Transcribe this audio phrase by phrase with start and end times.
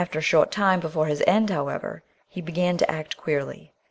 [0.15, 3.71] A short time before his end, however, he began to act queerly.